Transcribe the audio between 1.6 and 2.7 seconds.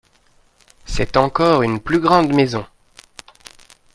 une plus grande maison!